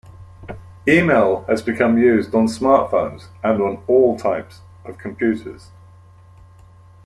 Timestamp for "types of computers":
4.17-5.69